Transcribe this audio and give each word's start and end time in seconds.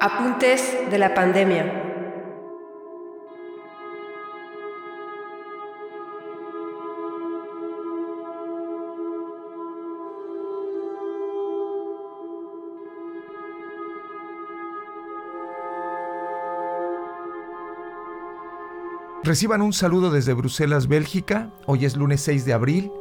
Apuntes 0.00 0.76
de 0.92 0.96
la 0.96 1.12
pandemia. 1.12 1.88
Reciban 19.24 19.62
un 19.62 19.72
saludo 19.72 20.12
desde 20.12 20.32
Bruselas, 20.32 20.86
Bélgica. 20.86 21.50
Hoy 21.66 21.84
es 21.84 21.96
lunes 21.96 22.20
6 22.20 22.44
de 22.44 22.52
abril. 22.52 22.92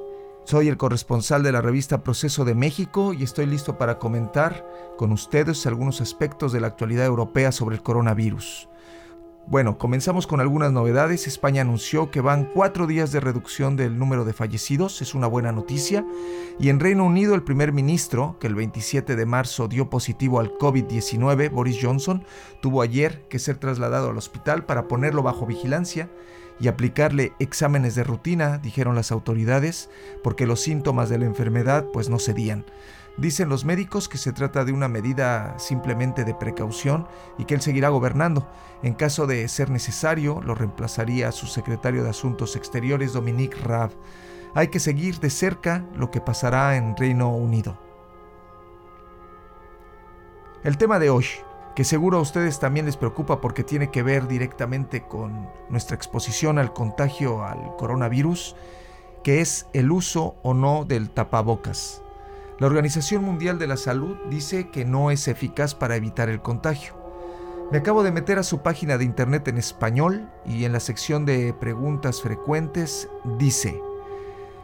Soy 0.47 0.69
el 0.69 0.77
corresponsal 0.77 1.43
de 1.43 1.51
la 1.51 1.59
revista 1.59 2.03
Proceso 2.03 2.45
de 2.45 2.55
México 2.55 3.11
y 3.11 3.21
estoy 3.23 3.47
listo 3.47 3.77
para 3.77 3.99
comentar 3.99 4.65
con 4.97 5.11
ustedes 5.11 5.67
algunos 5.67 5.99
aspectos 5.99 6.53
de 6.53 6.61
la 6.61 6.67
actualidad 6.67 7.05
europea 7.05 7.51
sobre 7.51 7.75
el 7.75 7.83
coronavirus. 7.83 8.69
Bueno, 9.47 9.77
comenzamos 9.77 10.25
con 10.25 10.39
algunas 10.39 10.71
novedades. 10.71 11.27
España 11.27 11.63
anunció 11.63 12.11
que 12.11 12.21
van 12.21 12.45
cuatro 12.45 12.87
días 12.87 13.11
de 13.11 13.19
reducción 13.19 13.75
del 13.75 13.99
número 13.99 14.23
de 14.23 14.31
fallecidos, 14.31 15.01
es 15.01 15.15
una 15.15 15.27
buena 15.27 15.51
noticia. 15.51 16.05
Y 16.61 16.69
en 16.69 16.79
Reino 16.79 17.03
Unido 17.03 17.35
el 17.35 17.43
primer 17.43 17.73
ministro, 17.73 18.37
que 18.39 18.47
el 18.47 18.55
27 18.55 19.17
de 19.17 19.25
marzo 19.25 19.67
dio 19.67 19.89
positivo 19.89 20.39
al 20.39 20.53
COVID-19, 20.53 21.51
Boris 21.51 21.79
Johnson, 21.81 22.23
tuvo 22.61 22.81
ayer 22.81 23.27
que 23.27 23.39
ser 23.39 23.57
trasladado 23.57 24.11
al 24.11 24.17
hospital 24.17 24.63
para 24.65 24.87
ponerlo 24.87 25.23
bajo 25.23 25.45
vigilancia 25.45 26.09
y 26.59 26.67
aplicarle 26.67 27.33
exámenes 27.39 27.95
de 27.95 28.03
rutina, 28.03 28.57
dijeron 28.57 28.95
las 28.95 29.11
autoridades, 29.11 29.89
porque 30.23 30.47
los 30.47 30.61
síntomas 30.61 31.09
de 31.09 31.19
la 31.19 31.25
enfermedad 31.25 31.85
pues 31.93 32.09
no 32.09 32.19
cedían. 32.19 32.65
Dicen 33.17 33.49
los 33.49 33.65
médicos 33.65 34.07
que 34.07 34.19
se 34.19 34.31
trata 34.31 34.63
de 34.63 34.71
una 34.71 34.87
medida 34.87 35.57
simplemente 35.57 36.23
de 36.23 36.35
precaución 36.35 37.07
y 37.39 37.45
que 37.45 37.55
él 37.55 37.61
seguirá 37.61 37.89
gobernando. 37.89 38.47
En 38.83 38.93
caso 38.93 39.25
de 39.25 39.47
ser 39.47 39.71
necesario, 39.71 40.39
lo 40.43 40.53
reemplazaría 40.53 41.27
a 41.27 41.31
su 41.31 41.47
secretario 41.47 42.03
de 42.03 42.11
Asuntos 42.11 42.55
Exteriores, 42.55 43.13
Dominique 43.13 43.57
Raab. 43.57 43.89
Hay 44.53 44.67
que 44.67 44.79
seguir 44.79 45.19
de 45.19 45.31
cerca 45.31 45.83
lo 45.95 46.11
que 46.11 46.21
pasará 46.21 46.77
en 46.77 46.95
Reino 46.95 47.29
Unido. 47.35 47.79
El 50.63 50.77
tema 50.77 50.99
de 50.99 51.09
hoy, 51.09 51.25
que 51.77 51.83
seguro 51.83 52.17
a 52.17 52.21
ustedes 52.21 52.57
también 52.57 52.87
les 52.87 52.97
preocupa 52.97 53.39
porque 53.39 53.63
tiene 53.63 53.91
que 53.91 54.01
ver 54.01 54.27
directamente 54.27 55.03
con 55.03 55.47
nuestra 55.69 55.95
exposición 55.95 56.57
al 56.57 56.73
contagio 56.73 57.43
al 57.43 57.75
coronavirus, 57.77 58.55
que 59.23 59.41
es 59.41 59.67
el 59.73 59.91
uso 59.91 60.37
o 60.41 60.55
no 60.55 60.85
del 60.85 61.11
tapabocas. 61.11 62.01
La 62.57 62.65
Organización 62.65 63.23
Mundial 63.23 63.59
de 63.59 63.67
la 63.67 63.77
Salud 63.77 64.17
dice 64.27 64.71
que 64.71 64.85
no 64.85 65.11
es 65.11 65.27
eficaz 65.27 65.75
para 65.75 65.95
evitar 65.95 66.29
el 66.29 66.41
contagio. 66.41 66.95
Me 67.71 67.77
acabo 67.77 68.01
de 68.01 68.11
meter 68.11 68.39
a 68.39 68.43
su 68.43 68.63
página 68.63 68.97
de 68.97 69.05
internet 69.05 69.47
en 69.47 69.59
español 69.59 70.31
y 70.47 70.65
en 70.65 70.73
la 70.73 70.79
sección 70.79 71.27
de 71.27 71.53
preguntas 71.53 72.23
frecuentes 72.23 73.07
dice, 73.37 73.79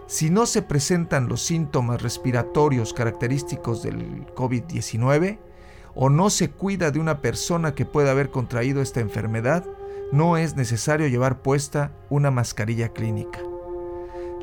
si 0.08 0.32
no 0.32 0.48
se 0.48 0.64
presentan 0.64 1.30
los 1.30 1.44
síntomas 1.44 2.02
respiratorios 2.02 2.92
característicos 2.92 3.84
del 3.84 4.26
COVID-19 4.34 5.53
o 5.96 6.10
no 6.10 6.30
se 6.30 6.50
cuida 6.52 6.92
de 6.92 7.00
una 7.00 7.22
persona 7.22 7.76
que 7.76 7.86
pueda 7.86 8.12
haber 8.12 8.30
contraído 8.30 8.82
esta 8.82 9.00
enfermedad, 9.00 9.66
no 10.12 10.38
es 10.38 10.56
necesario 10.56 11.08
llevar 11.08 11.42
puesta 11.42 11.92
una 12.10 12.32
mascarilla 12.32 12.90
clínica. 12.90 13.40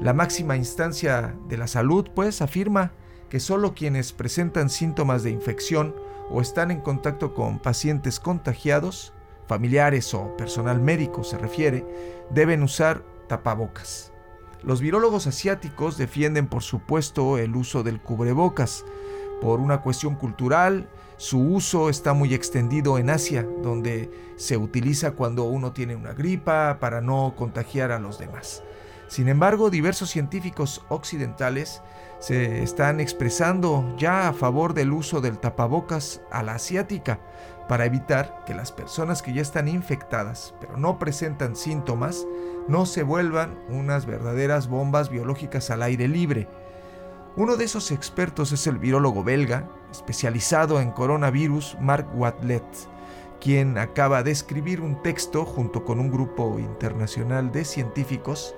La 0.01 0.15
máxima 0.15 0.57
instancia 0.57 1.37
de 1.49 1.59
la 1.59 1.67
salud, 1.67 2.09
pues, 2.15 2.43
afirma 2.43 2.93
que 3.29 3.39
solo 3.39 3.75
quienes 3.75 4.13
presentan 4.13 4.71
síntomas 4.71 5.23
de 5.23 5.31
infección 5.31 5.95
o 6.31 6.41
están 6.41 6.71
en 6.71 6.81
contacto 6.81 7.35
con 7.35 7.59
pacientes 7.59 8.19
contagiados, 8.19 9.13
familiares 9.47 10.15
o 10.15 10.37
personal 10.37 10.81
médico 10.81 11.25
se 11.25 11.37
refiere, 11.37 11.85
deben 12.31 12.63
usar 12.63 13.05
tapabocas. 13.29 14.13
Los 14.63 14.81
virólogos 14.81 15.27
asiáticos 15.27 15.97
defienden 15.97 16.47
por 16.47 16.63
supuesto 16.63 17.39
el 17.39 17.57
uso 17.57 17.83
del 17.83 18.01
cubrebocas. 18.01 18.85
Por 19.41 19.61
una 19.61 19.81
cuestión 19.81 20.15
cultural, 20.15 20.89
su 21.17 21.41
uso 21.41 21.89
está 21.89 22.13
muy 22.13 22.35
extendido 22.35 22.99
en 22.99 23.11
Asia, 23.11 23.47
donde 23.63 24.11
se 24.37 24.57
utiliza 24.57 25.13
cuando 25.13 25.45
uno 25.45 25.73
tiene 25.73 25.97
una 25.97 26.13
gripa 26.13 26.79
para 26.81 27.01
no 27.01 27.35
contagiar 27.37 27.93
a 27.93 27.99
los 27.99 28.19
demás. 28.19 28.63
Sin 29.11 29.29
embargo, 29.29 29.71
diversos 29.71 30.09
científicos 30.09 30.85
occidentales 30.89 31.83
se 32.21 32.63
están 32.63 33.01
expresando 33.01 33.97
ya 33.99 34.29
a 34.29 34.33
favor 34.33 34.73
del 34.73 34.93
uso 34.93 35.21
del 35.21 35.39
tapabocas 35.39 36.21
a 36.31 36.43
la 36.43 36.55
asiática 36.55 37.19
para 37.69 37.87
evitar 37.87 38.45
que 38.47 38.55
las 38.55 38.73
personas 38.73 39.23
que 39.23 39.33
ya 39.33 39.43
están 39.43 39.69
infectadas 39.69 40.55
pero 40.61 40.77
no 40.77 40.99
presentan 40.99 41.57
síntomas 41.57 42.27
no 42.69 42.87
se 42.87 43.03
vuelvan 43.03 43.59
unas 43.69 44.07
verdaderas 44.07 44.69
bombas 44.69 45.11
biológicas 45.11 45.71
al 45.71 45.83
aire 45.83 46.07
libre. 46.07 46.47
Uno 47.37 47.57
de 47.57 47.65
esos 47.65 47.93
expertos 47.93 48.51
es 48.51 48.67
el 48.67 48.79
virólogo 48.79 49.23
belga, 49.23 49.69
especializado 49.93 50.81
en 50.81 50.91
coronavirus, 50.91 51.77
Mark 51.81 52.09
Watlet, 52.15 52.65
quien 53.41 53.79
acaba 53.79 54.25
de 54.25 54.33
escribir 54.33 54.81
un 54.81 55.01
texto 55.01 55.45
junto 55.45 55.85
con 55.85 56.01
un 56.01 56.11
grupo 56.11 56.59
internacional 56.59 57.53
de 57.53 57.65
científicos 57.65 58.57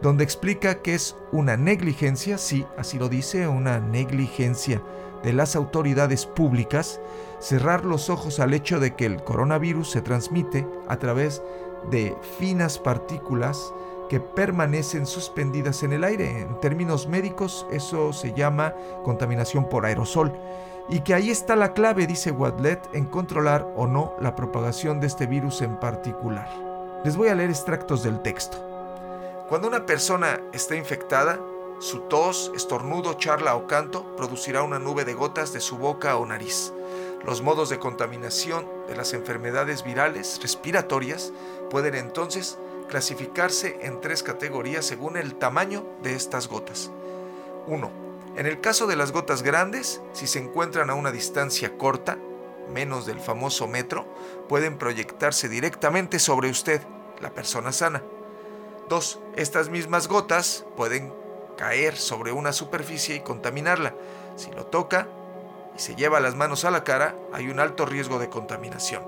donde 0.00 0.24
explica 0.24 0.82
que 0.82 0.94
es 0.94 1.16
una 1.32 1.58
negligencia, 1.58 2.38
sí, 2.38 2.66
así 2.78 2.98
lo 2.98 3.10
dice, 3.10 3.46
una 3.46 3.78
negligencia 3.78 4.82
de 5.22 5.34
las 5.34 5.54
autoridades 5.54 6.24
públicas 6.24 7.00
cerrar 7.40 7.84
los 7.84 8.08
ojos 8.08 8.40
al 8.40 8.54
hecho 8.54 8.80
de 8.80 8.94
que 8.94 9.04
el 9.04 9.22
coronavirus 9.22 9.90
se 9.90 10.02
transmite 10.02 10.66
a 10.88 10.98
través 10.98 11.42
de 11.90 12.16
finas 12.38 12.78
partículas 12.78 13.72
que 14.14 14.20
permanecen 14.20 15.06
suspendidas 15.06 15.82
en 15.82 15.92
el 15.92 16.04
aire. 16.04 16.42
En 16.42 16.60
términos 16.60 17.08
médicos 17.08 17.66
eso 17.72 18.12
se 18.12 18.32
llama 18.32 18.72
contaminación 19.02 19.68
por 19.68 19.84
aerosol. 19.84 20.32
Y 20.88 21.00
que 21.00 21.14
ahí 21.14 21.30
está 21.30 21.56
la 21.56 21.72
clave, 21.72 22.06
dice 22.06 22.30
Wadlet, 22.30 22.80
en 22.92 23.06
controlar 23.06 23.66
o 23.74 23.88
no 23.88 24.14
la 24.20 24.36
propagación 24.36 25.00
de 25.00 25.08
este 25.08 25.26
virus 25.26 25.62
en 25.62 25.80
particular. 25.80 26.48
Les 27.04 27.16
voy 27.16 27.26
a 27.26 27.34
leer 27.34 27.50
extractos 27.50 28.04
del 28.04 28.22
texto. 28.22 28.56
Cuando 29.48 29.66
una 29.66 29.84
persona 29.84 30.40
está 30.52 30.76
infectada, 30.76 31.40
su 31.80 32.02
tos, 32.02 32.52
estornudo, 32.54 33.14
charla 33.14 33.56
o 33.56 33.66
canto 33.66 34.14
producirá 34.14 34.62
una 34.62 34.78
nube 34.78 35.04
de 35.04 35.14
gotas 35.14 35.52
de 35.52 35.58
su 35.58 35.76
boca 35.76 36.16
o 36.18 36.24
nariz. 36.24 36.72
Los 37.26 37.42
modos 37.42 37.68
de 37.68 37.80
contaminación 37.80 38.64
de 38.86 38.94
las 38.94 39.12
enfermedades 39.12 39.82
virales 39.82 40.38
respiratorias 40.40 41.32
pueden 41.68 41.96
entonces 41.96 42.58
clasificarse 42.88 43.78
en 43.82 44.00
tres 44.00 44.22
categorías 44.22 44.84
según 44.84 45.16
el 45.16 45.34
tamaño 45.34 45.84
de 46.02 46.14
estas 46.14 46.48
gotas. 46.48 46.90
1. 47.66 47.90
En 48.36 48.46
el 48.46 48.60
caso 48.60 48.86
de 48.86 48.96
las 48.96 49.12
gotas 49.12 49.42
grandes, 49.42 50.00
si 50.12 50.26
se 50.26 50.38
encuentran 50.38 50.90
a 50.90 50.94
una 50.94 51.12
distancia 51.12 51.76
corta, 51.78 52.18
menos 52.72 53.06
del 53.06 53.20
famoso 53.20 53.66
metro, 53.66 54.06
pueden 54.48 54.78
proyectarse 54.78 55.48
directamente 55.48 56.18
sobre 56.18 56.50
usted, 56.50 56.80
la 57.20 57.30
persona 57.30 57.72
sana. 57.72 58.02
2. 58.88 59.20
Estas 59.36 59.68
mismas 59.68 60.08
gotas 60.08 60.66
pueden 60.76 61.12
caer 61.56 61.96
sobre 61.96 62.32
una 62.32 62.52
superficie 62.52 63.16
y 63.16 63.20
contaminarla. 63.20 63.94
Si 64.36 64.50
lo 64.50 64.66
toca 64.66 65.08
y 65.76 65.78
se 65.78 65.94
lleva 65.94 66.20
las 66.20 66.34
manos 66.34 66.64
a 66.64 66.70
la 66.70 66.84
cara, 66.84 67.14
hay 67.32 67.48
un 67.48 67.60
alto 67.60 67.86
riesgo 67.86 68.18
de 68.18 68.28
contaminación. 68.28 69.04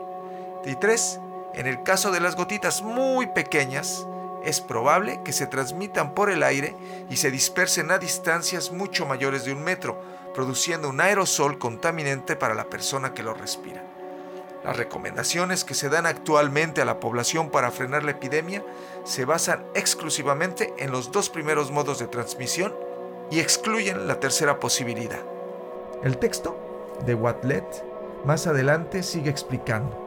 Y 0.64 0.76
3. 0.76 1.20
En 1.56 1.66
el 1.66 1.82
caso 1.82 2.10
de 2.10 2.20
las 2.20 2.36
gotitas 2.36 2.82
muy 2.82 3.28
pequeñas, 3.28 4.06
es 4.44 4.60
probable 4.60 5.22
que 5.24 5.32
se 5.32 5.46
transmitan 5.46 6.12
por 6.12 6.30
el 6.30 6.42
aire 6.42 6.76
y 7.08 7.16
se 7.16 7.30
dispersen 7.30 7.90
a 7.90 7.98
distancias 7.98 8.70
mucho 8.72 9.06
mayores 9.06 9.46
de 9.46 9.54
un 9.54 9.64
metro, 9.64 9.98
produciendo 10.34 10.90
un 10.90 11.00
aerosol 11.00 11.58
contaminante 11.58 12.36
para 12.36 12.54
la 12.54 12.64
persona 12.64 13.14
que 13.14 13.22
lo 13.22 13.32
respira. 13.32 13.82
Las 14.64 14.76
recomendaciones 14.76 15.64
que 15.64 15.72
se 15.72 15.88
dan 15.88 16.04
actualmente 16.04 16.82
a 16.82 16.84
la 16.84 17.00
población 17.00 17.48
para 17.50 17.70
frenar 17.70 18.04
la 18.04 18.10
epidemia 18.10 18.62
se 19.04 19.24
basan 19.24 19.64
exclusivamente 19.74 20.74
en 20.76 20.92
los 20.92 21.10
dos 21.10 21.30
primeros 21.30 21.70
modos 21.70 21.98
de 21.98 22.06
transmisión 22.06 22.74
y 23.30 23.40
excluyen 23.40 24.06
la 24.06 24.20
tercera 24.20 24.60
posibilidad. 24.60 25.20
El 26.02 26.18
texto 26.18 26.98
de 27.06 27.14
Watlet 27.14 27.64
más 28.26 28.46
adelante 28.46 29.02
sigue 29.02 29.30
explicando. 29.30 30.05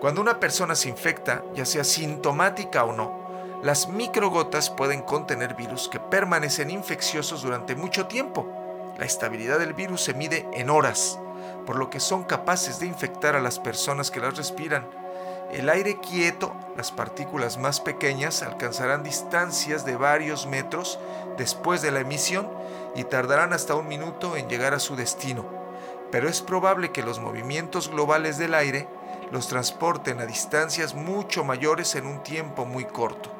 Cuando 0.00 0.20
una 0.20 0.38
persona 0.38 0.74
se 0.74 0.88
infecta, 0.88 1.42
ya 1.54 1.64
sea 1.64 1.84
sintomática 1.84 2.84
o 2.84 2.92
no, 2.92 3.24
las 3.62 3.88
microgotas 3.88 4.68
pueden 4.68 5.00
contener 5.02 5.54
virus 5.54 5.88
que 5.88 5.98
permanecen 5.98 6.70
infecciosos 6.70 7.42
durante 7.42 7.74
mucho 7.74 8.06
tiempo. 8.06 8.46
La 8.98 9.06
estabilidad 9.06 9.58
del 9.58 9.72
virus 9.72 10.02
se 10.02 10.12
mide 10.12 10.46
en 10.52 10.68
horas, 10.68 11.18
por 11.64 11.76
lo 11.76 11.88
que 11.88 12.00
son 12.00 12.24
capaces 12.24 12.78
de 12.78 12.86
infectar 12.86 13.34
a 13.34 13.40
las 13.40 13.58
personas 13.58 14.10
que 14.10 14.20
las 14.20 14.36
respiran. 14.36 14.86
El 15.50 15.70
aire 15.70 15.98
quieto, 16.00 16.54
las 16.76 16.92
partículas 16.92 17.56
más 17.58 17.80
pequeñas 17.80 18.42
alcanzarán 18.42 19.02
distancias 19.02 19.84
de 19.84 19.96
varios 19.96 20.46
metros 20.46 20.98
después 21.38 21.80
de 21.80 21.90
la 21.90 22.00
emisión 22.00 22.50
y 22.94 23.04
tardarán 23.04 23.52
hasta 23.52 23.74
un 23.74 23.88
minuto 23.88 24.36
en 24.36 24.48
llegar 24.48 24.74
a 24.74 24.78
su 24.80 24.96
destino. 24.96 25.44
pero 26.14 26.28
es 26.28 26.42
probable 26.42 26.92
que 26.92 27.02
los 27.02 27.18
movimientos 27.18 27.88
globales 27.88 28.38
del 28.38 28.54
aire 28.54 28.86
los 29.34 29.48
transporten 29.48 30.20
a 30.20 30.26
distancias 30.26 30.94
mucho 30.94 31.42
mayores 31.42 31.96
en 31.96 32.06
un 32.06 32.22
tiempo 32.22 32.66
muy 32.66 32.84
corto. 32.84 33.32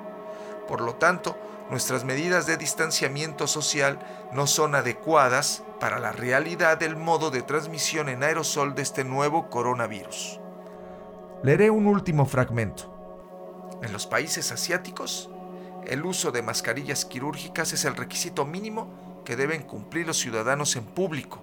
Por 0.66 0.80
lo 0.80 0.96
tanto, 0.96 1.38
nuestras 1.70 2.02
medidas 2.02 2.46
de 2.46 2.56
distanciamiento 2.56 3.46
social 3.46 4.00
no 4.32 4.48
son 4.48 4.74
adecuadas 4.74 5.62
para 5.78 6.00
la 6.00 6.10
realidad 6.10 6.78
del 6.78 6.96
modo 6.96 7.30
de 7.30 7.42
transmisión 7.42 8.08
en 8.08 8.24
aerosol 8.24 8.74
de 8.74 8.82
este 8.82 9.04
nuevo 9.04 9.48
coronavirus. 9.50 10.40
Leeré 11.44 11.70
un 11.70 11.86
último 11.86 12.26
fragmento. 12.26 12.92
En 13.80 13.92
los 13.92 14.08
países 14.08 14.50
asiáticos, 14.50 15.30
el 15.86 16.04
uso 16.04 16.32
de 16.32 16.42
mascarillas 16.42 17.04
quirúrgicas 17.04 17.72
es 17.72 17.84
el 17.84 17.94
requisito 17.94 18.44
mínimo 18.44 19.22
que 19.24 19.36
deben 19.36 19.62
cumplir 19.62 20.08
los 20.08 20.18
ciudadanos 20.18 20.74
en 20.74 20.86
público 20.86 21.40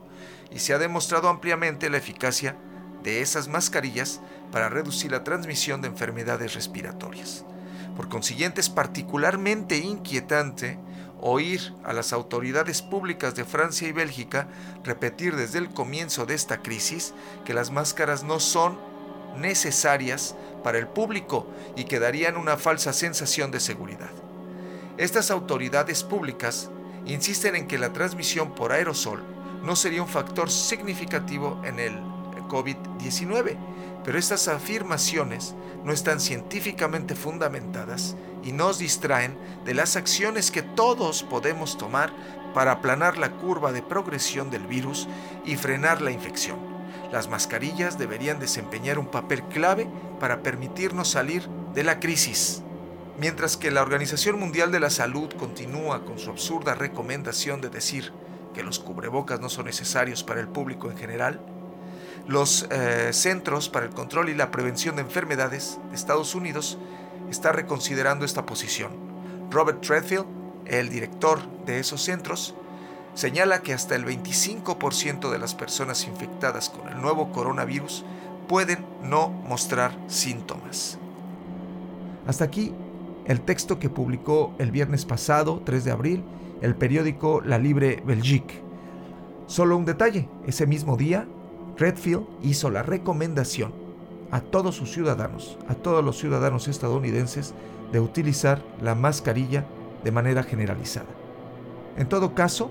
y 0.51 0.59
se 0.59 0.73
ha 0.73 0.77
demostrado 0.77 1.29
ampliamente 1.29 1.89
la 1.89 1.99
eficacia 1.99 2.57
de 3.03 3.21
esas 3.21 3.47
mascarillas 3.47 4.21
para 4.51 4.69
reducir 4.69 5.11
la 5.11 5.23
transmisión 5.23 5.81
de 5.81 5.87
enfermedades 5.87 6.53
respiratorias. 6.53 7.45
Por 7.95 8.09
consiguiente, 8.09 8.61
es 8.61 8.69
particularmente 8.69 9.77
inquietante 9.77 10.79
oír 11.19 11.73
a 11.83 11.93
las 11.93 12.13
autoridades 12.13 12.81
públicas 12.81 13.35
de 13.35 13.45
Francia 13.45 13.87
y 13.87 13.91
Bélgica 13.91 14.47
repetir 14.83 15.35
desde 15.35 15.59
el 15.59 15.69
comienzo 15.69 16.25
de 16.25 16.33
esta 16.33 16.61
crisis 16.61 17.13
que 17.45 17.53
las 17.53 17.71
máscaras 17.71 18.23
no 18.23 18.39
son 18.39 18.77
necesarias 19.37 20.35
para 20.63 20.79
el 20.79 20.87
público 20.87 21.47
y 21.75 21.85
que 21.85 21.99
darían 21.99 22.37
una 22.37 22.57
falsa 22.57 22.91
sensación 22.91 23.51
de 23.51 23.59
seguridad. 23.59 24.09
Estas 24.97 25.31
autoridades 25.31 26.03
públicas 26.03 26.69
insisten 27.05 27.55
en 27.55 27.67
que 27.67 27.77
la 27.77 27.93
transmisión 27.93 28.53
por 28.53 28.71
aerosol 28.71 29.23
no 29.63 29.75
sería 29.75 30.01
un 30.01 30.09
factor 30.09 30.49
significativo 30.49 31.61
en 31.63 31.79
el 31.79 32.10
COVID-19, 32.51 33.55
pero 34.03 34.19
estas 34.19 34.47
afirmaciones 34.47 35.55
no 35.83 35.93
están 35.93 36.19
científicamente 36.19 37.15
fundamentadas 37.15 38.15
y 38.43 38.51
nos 38.51 38.79
distraen 38.79 39.37
de 39.65 39.73
las 39.73 39.95
acciones 39.95 40.51
que 40.51 40.61
todos 40.61 41.23
podemos 41.23 41.77
tomar 41.77 42.11
para 42.53 42.73
aplanar 42.73 43.17
la 43.17 43.31
curva 43.31 43.71
de 43.71 43.81
progresión 43.81 44.49
del 44.49 44.67
virus 44.67 45.07
y 45.45 45.55
frenar 45.55 46.01
la 46.01 46.11
infección. 46.11 46.59
Las 47.11 47.29
mascarillas 47.29 47.97
deberían 47.97 48.39
desempeñar 48.39 48.99
un 48.99 49.07
papel 49.07 49.43
clave 49.43 49.87
para 50.19 50.41
permitirnos 50.41 51.09
salir 51.09 51.47
de 51.73 51.83
la 51.83 51.99
crisis. 51.99 52.63
Mientras 53.17 53.57
que 53.57 53.71
la 53.71 53.81
Organización 53.81 54.39
Mundial 54.39 54.71
de 54.71 54.79
la 54.79 54.89
Salud 54.89 55.29
continúa 55.37 56.05
con 56.05 56.17
su 56.17 56.29
absurda 56.29 56.73
recomendación 56.73 57.61
de 57.61 57.69
decir 57.69 58.11
que 58.53 58.63
los 58.63 58.79
cubrebocas 58.79 59.39
no 59.39 59.49
son 59.49 59.65
necesarios 59.65 60.23
para 60.23 60.41
el 60.41 60.47
público 60.47 60.89
en 60.89 60.97
general, 60.97 61.41
los 62.27 62.67
eh, 62.71 63.09
Centros 63.13 63.69
para 63.69 63.85
el 63.85 63.93
Control 63.93 64.29
y 64.29 64.35
la 64.35 64.51
Prevención 64.51 64.95
de 64.95 65.01
Enfermedades 65.01 65.79
de 65.89 65.95
Estados 65.95 66.35
Unidos 66.35 66.77
está 67.29 67.51
reconsiderando 67.51 68.25
esta 68.25 68.45
posición. 68.45 68.91
Robert 69.49 69.81
Treadfield, 69.81 70.25
el 70.65 70.89
director 70.89 71.39
de 71.65 71.79
esos 71.79 72.01
centros, 72.01 72.55
señala 73.13 73.61
que 73.61 73.73
hasta 73.73 73.95
el 73.95 74.05
25% 74.05 75.29
de 75.29 75.39
las 75.39 75.55
personas 75.55 76.07
infectadas 76.07 76.69
con 76.69 76.87
el 76.87 77.01
nuevo 77.01 77.31
coronavirus 77.31 78.05
pueden 78.47 78.85
no 79.03 79.29
mostrar 79.29 79.97
síntomas. 80.07 80.97
Hasta 82.27 82.45
aquí 82.45 82.73
el 83.25 83.41
texto 83.41 83.79
que 83.79 83.89
publicó 83.89 84.53
el 84.57 84.71
viernes 84.71 85.05
pasado, 85.05 85.61
3 85.65 85.83
de 85.83 85.91
abril, 85.91 86.23
el 86.61 86.75
periódico 86.75 87.41
La 87.41 87.57
Libre 87.57 88.01
Belgique. 88.05 88.61
Solo 89.47 89.77
un 89.77 89.85
detalle, 89.85 90.29
ese 90.47 90.67
mismo 90.67 90.95
día, 90.95 91.27
Redfield 91.81 92.27
hizo 92.43 92.69
la 92.69 92.83
recomendación 92.83 93.73
a 94.29 94.39
todos 94.39 94.75
sus 94.75 94.91
ciudadanos, 94.91 95.57
a 95.67 95.73
todos 95.73 96.05
los 96.05 96.15
ciudadanos 96.19 96.67
estadounidenses, 96.67 97.55
de 97.91 97.99
utilizar 97.99 98.61
la 98.81 98.93
mascarilla 98.93 99.65
de 100.03 100.11
manera 100.11 100.43
generalizada. 100.43 101.09
En 101.97 102.07
todo 102.07 102.35
caso, 102.35 102.69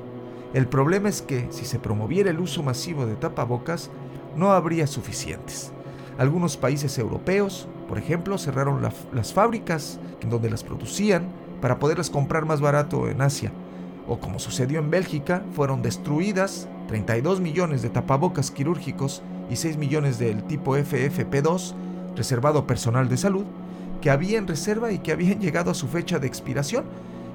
el 0.54 0.68
problema 0.68 1.08
es 1.08 1.22
que 1.22 1.48
si 1.50 1.64
se 1.64 1.80
promoviera 1.80 2.30
el 2.30 2.38
uso 2.38 2.62
masivo 2.62 3.04
de 3.04 3.16
tapabocas, 3.16 3.90
no 4.36 4.52
habría 4.52 4.86
suficientes. 4.86 5.72
Algunos 6.16 6.56
países 6.56 6.96
europeos, 6.96 7.66
por 7.88 7.98
ejemplo, 7.98 8.38
cerraron 8.38 8.80
las 9.12 9.32
fábricas 9.32 9.98
donde 10.24 10.50
las 10.50 10.62
producían 10.62 11.32
para 11.60 11.80
poderlas 11.80 12.10
comprar 12.10 12.46
más 12.46 12.60
barato 12.60 13.08
en 13.08 13.22
Asia. 13.22 13.50
O 14.10 14.18
como 14.18 14.40
sucedió 14.40 14.80
en 14.80 14.90
Bélgica, 14.90 15.44
fueron 15.52 15.82
destruidas 15.82 16.68
32 16.88 17.40
millones 17.40 17.80
de 17.80 17.90
tapabocas 17.90 18.50
quirúrgicos 18.50 19.22
y 19.48 19.54
6 19.54 19.76
millones 19.76 20.18
del 20.18 20.42
tipo 20.42 20.76
FFP2 20.76 21.74
reservado 22.16 22.66
personal 22.66 23.08
de 23.08 23.16
salud 23.16 23.44
que 24.00 24.10
había 24.10 24.38
en 24.38 24.48
reserva 24.48 24.90
y 24.90 24.98
que 24.98 25.12
habían 25.12 25.38
llegado 25.40 25.70
a 25.70 25.74
su 25.74 25.86
fecha 25.86 26.18
de 26.18 26.26
expiración. 26.26 26.86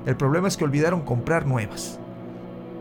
El 0.06 0.18
problema 0.18 0.50
es 0.50 0.57
que 0.57 0.66
olvidaron 0.66 1.04
comprar 1.04 1.45
nuevas. 1.48 1.98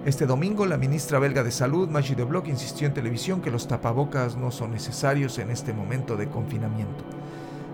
Este 0.04 0.26
domingo, 0.26 0.66
la 0.66 0.76
ministra 0.76 1.20
belga 1.20 1.44
de 1.44 1.52
Salud, 1.52 1.88
Maggie 1.88 2.16
de 2.16 2.24
Bloch, 2.24 2.48
insistió 2.48 2.88
en 2.88 2.94
televisión 2.94 3.42
que 3.42 3.52
los 3.52 3.68
tapabocas 3.68 4.36
no 4.36 4.50
son 4.50 4.72
necesarios 4.72 5.38
en 5.38 5.52
este 5.52 5.72
momento 5.72 6.16
de 6.16 6.28
confinamiento. 6.28 7.04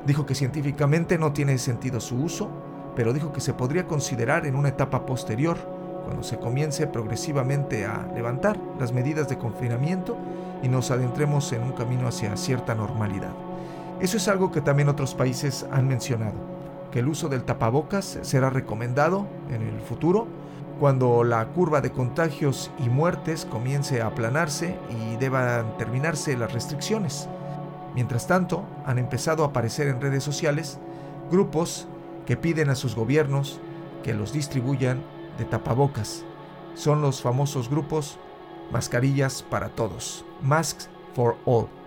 Dijo 0.07 0.27
que 0.27 0.35
científicamente 0.35 1.17
no 1.17 1.33
tiene 1.33 1.57
sentido 1.57 1.99
su 1.99 2.17
uso, 2.17 2.51
pero 2.95 3.15
dijo 3.15 3.33
que 3.33 3.41
se 3.41 3.55
podría 3.55 3.87
considerar 3.87 4.47
en 4.47 4.55
una 4.55 4.69
etapa 4.69 5.07
posterior, 5.07 5.80
cuando 6.05 6.23
se 6.23 6.39
comience 6.39 6.87
progresivamente 6.87 7.87
a 7.87 8.09
levantar 8.15 8.59
las 8.79 8.93
medidas 8.93 9.29
de 9.29 9.39
confinamiento 9.39 10.17
y 10.63 10.69
nos 10.69 10.91
adentremos 10.91 11.53
en 11.53 11.63
un 11.63 11.73
camino 11.73 12.09
hacia 12.09 12.37
cierta 12.37 12.75
normalidad. 12.75 13.33
Eso 14.01 14.17
es 14.17 14.29
algo 14.29 14.51
que 14.51 14.61
también 14.61 14.89
otros 14.89 15.15
países 15.15 15.67
han 15.71 15.87
mencionado, 15.87 16.35
que 16.91 17.01
el 17.01 17.09
uso 17.09 17.29
del 17.29 17.45
tapabocas 17.45 18.19
será 18.23 18.51
recomendado 18.51 19.27
en 19.51 19.63
el 19.63 19.81
futuro 19.81 20.27
cuando 20.79 21.25
la 21.25 21.47
curva 21.49 21.83
de 21.83 21.93
contagios 21.93 22.71
y 22.79 22.89
muertes 22.89 23.45
comience 23.45 24.01
a 24.01 24.07
aplanarse 24.07 24.77
y 24.89 25.17
deban 25.17 25.77
terminarse 25.77 26.37
las 26.39 26.53
restricciones. 26.55 27.29
Mientras 27.95 28.27
tanto, 28.27 28.65
han 28.87 28.99
empezado 28.99 29.45
a 29.45 29.49
aparecer 29.49 29.89
en 29.89 30.01
redes 30.01 30.25
sociales 30.25 30.79
grupos 31.31 31.87
que 32.25 32.37
piden 32.37 32.71
a 32.71 32.77
sus 32.77 32.95
gobiernos 32.95 33.61
que 34.03 34.15
los 34.15 34.33
distribuyan 34.33 35.03
de 35.41 35.47
tapabocas. 35.47 36.25
Son 36.75 37.03
los 37.03 37.23
famosos 37.23 37.69
grupos 37.69 38.19
mascarillas 38.71 39.43
para 39.43 39.71
todos, 39.71 40.25
Masks 40.41 40.89
for 41.15 41.37
All. 41.45 41.80